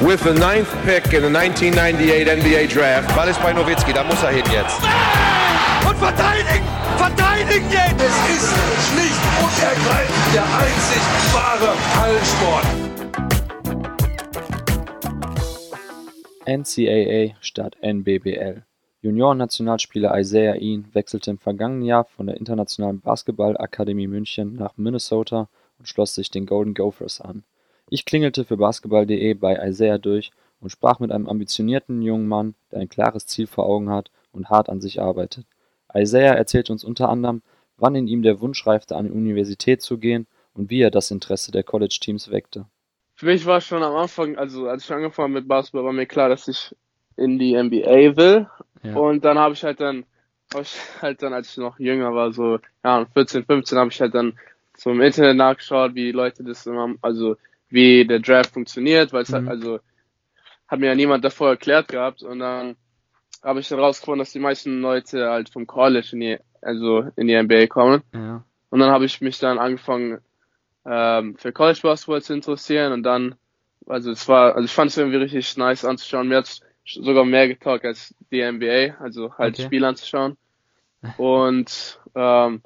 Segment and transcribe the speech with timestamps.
[0.00, 3.08] With the ninth pick in the 1998 NBA Draft.
[3.16, 4.78] Ball ist bei Nowitzki, da muss er hin jetzt.
[5.84, 6.64] Und verteidigen!
[6.96, 8.00] Verteidigen jetzt!
[8.00, 8.54] Es ist
[8.92, 11.02] schlicht und ergreifend der einzig
[11.34, 12.66] wahre Hallensport.
[16.46, 18.62] NCAA statt NBBL.
[19.02, 25.48] Juniorennationalspieler Isaiah Ian wechselte im vergangenen Jahr von der Internationalen Basketballakademie München nach Minnesota
[25.80, 27.42] und schloss sich den Golden Gophers an.
[27.90, 30.30] Ich klingelte für Basketball.de bei Isaiah durch
[30.60, 34.50] und sprach mit einem ambitionierten jungen Mann, der ein klares Ziel vor Augen hat und
[34.50, 35.46] hart an sich arbeitet.
[35.94, 37.42] Isaiah erzählt uns unter anderem,
[37.78, 41.10] wann in ihm der Wunsch reifte, an die Universität zu gehen und wie er das
[41.10, 42.66] Interesse der College-Teams weckte.
[43.14, 46.28] Für mich war schon am Anfang, also als ich angefangen mit Basketball, war mir klar,
[46.28, 46.74] dass ich
[47.16, 48.46] in die NBA will.
[48.82, 48.96] Ja.
[48.96, 50.04] Und dann habe ich halt dann,
[50.54, 54.00] hab ich halt dann, als ich noch jünger war, so ja 14, 15, habe ich
[54.00, 54.38] halt dann
[54.76, 57.36] so im Internet nachgeschaut, wie Leute das immer, also
[57.68, 59.34] wie der Draft funktioniert, weil es mhm.
[59.34, 59.80] halt, also
[60.66, 62.76] hat mir ja niemand davor erklärt gehabt und dann
[63.42, 67.28] habe ich dann rausgefunden, dass die meisten Leute halt vom College in die, also in
[67.28, 68.02] die NBA kommen.
[68.12, 68.44] Ja.
[68.70, 70.18] Und dann habe ich mich dann angefangen
[70.84, 73.36] ähm, für College Basketball zu interessieren und dann,
[73.86, 76.28] also es war, also ich fand es irgendwie richtig nice anzuschauen.
[76.28, 79.66] Mir hat sogar mehr getaugt als die NBA, also halt okay.
[79.66, 80.36] Spiel anzuschauen.
[81.16, 82.62] Und ähm,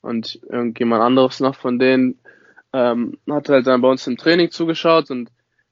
[0.00, 2.18] und irgendjemand anderes noch von denen
[2.72, 5.30] ähm, hat halt dann bei uns im Training zugeschaut und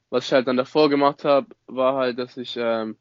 [0.09, 2.95] was ich halt dann davor gemacht habe, war halt, dass ich ähm,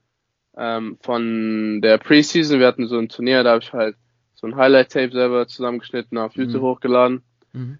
[0.56, 3.96] ähm, von der Preseason, wir hatten so ein Turnier, da habe ich halt
[4.34, 6.66] so ein Highlight-Tape selber zusammengeschnitten, auf YouTube mhm.
[6.66, 7.22] hochgeladen.
[7.52, 7.78] Mhm.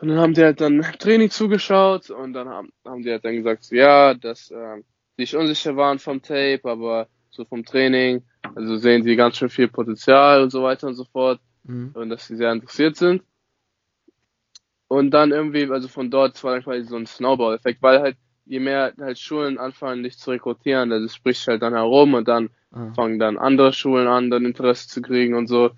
[0.00, 3.36] Und dann haben die halt dann Training zugeschaut und dann haben, haben die halt dann
[3.36, 4.82] gesagt, so, ja, dass äh,
[5.16, 8.22] sich unsicher waren vom Tape, aber so vom Training,
[8.54, 11.90] also sehen sie ganz schön viel Potenzial und so weiter und so fort mhm.
[11.94, 13.22] und dass sie sehr interessiert sind.
[14.88, 18.16] Und dann irgendwie, also von dort war dann quasi so ein Snowball-Effekt, weil halt
[18.46, 22.50] je mehr halt Schulen anfangen, dich zu rekrutieren, also spricht halt dann herum und dann
[22.72, 22.92] ah.
[22.94, 25.70] fangen dann andere Schulen an, dann Interesse zu kriegen und so.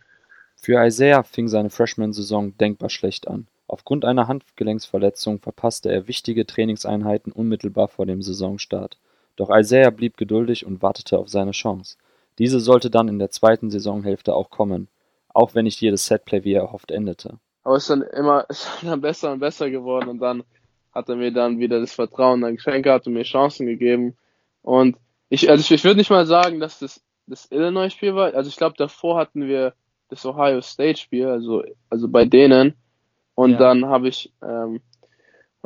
[0.57, 3.47] Für Isaiah fing seine Freshman-Saison denkbar schlecht an.
[3.69, 8.99] Aufgrund einer Handgelenksverletzung verpasste er wichtige Trainingseinheiten unmittelbar vor dem Saisonstart.
[9.37, 11.97] Doch Isaiah blieb geduldig und wartete auf seine Chance.
[12.39, 14.89] Diese sollte dann in der zweiten Saisonhälfte auch kommen,
[15.29, 17.39] auch wenn nicht jedes Setplay wie erhofft endete.
[17.63, 20.45] Aber es ist dann immer ist dann besser und besser geworden und dann
[20.93, 24.17] hat er mir dann wieder das Vertrauen dann geschenkt gehabt und mir Chancen gegeben.
[24.63, 24.97] Und
[25.29, 28.35] ich, also ich, ich würde nicht mal sagen, dass das das Illinois-Spiel war.
[28.35, 29.75] Also ich glaube, davor hatten wir
[30.09, 32.75] das Ohio State-Spiel, also also bei denen.
[33.35, 33.59] Und ja.
[33.59, 34.81] dann habe ich, ähm,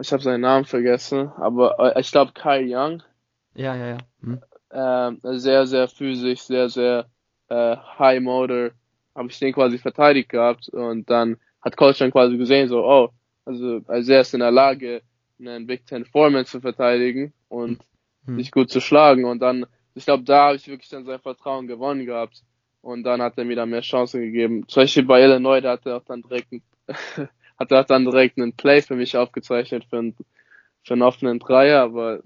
[0.01, 3.03] ich habe seinen Namen vergessen, aber äh, ich glaube Kyle Young
[3.55, 3.99] ja, ja, ja.
[4.23, 4.41] Hm.
[4.71, 7.07] Äh, sehr, sehr physisch, sehr, sehr
[7.49, 8.71] äh, High Motor.
[9.15, 13.11] Habe ich den quasi verteidigt gehabt und dann hat Coach dann quasi gesehen, so, oh,
[13.45, 15.03] also, also er ist in der Lage,
[15.39, 17.81] einen Big Ten Foreman zu verteidigen und
[18.27, 18.37] hm.
[18.37, 19.25] sich gut zu schlagen.
[19.25, 22.43] Und dann, ich glaube, da habe ich wirklich dann sein Vertrauen gewonnen gehabt.
[22.83, 24.67] Und dann hat er mir dann mehr Chancen gegeben.
[24.69, 26.49] Zum Beispiel bei Illinois, da hat er auch dann direkt,
[27.59, 30.17] hat er dann direkt einen Play für mich aufgezeichnet für einen,
[30.83, 32.21] für einen offenen Dreier, aber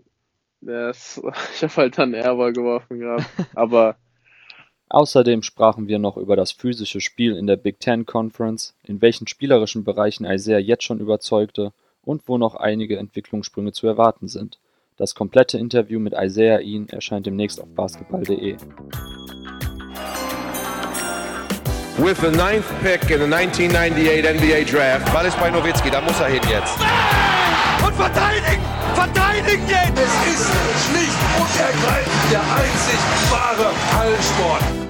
[0.67, 1.21] das,
[1.55, 3.27] ich habe halt dann Airball geworfen gehabt.
[3.55, 3.97] Aber.
[4.91, 9.27] Außerdem sprachen wir noch über das physische Spiel in der Big Ten Conference, in welchen
[9.27, 11.73] spielerischen Bereichen Isaiah jetzt schon überzeugte
[12.03, 14.59] und wo noch einige Entwicklungssprünge zu erwarten sind.
[14.97, 18.57] Das komplette Interview mit Isaiah Ian erscheint demnächst auf basketball.de.
[21.97, 25.13] With the ninth pick in the 1998 NBA Draft.
[25.13, 26.79] Ball ist bei Nowitzki, da muss er hin jetzt.
[27.97, 28.63] Verteidigen!
[28.95, 29.99] Verteidigen jetzt!
[29.99, 30.51] Es ist
[30.87, 32.99] schlicht und ergreifend der einzig
[33.31, 34.84] wahre Hallensport.